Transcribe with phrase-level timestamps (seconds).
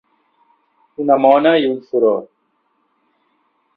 [1.03, 2.15] Una mona i un furó.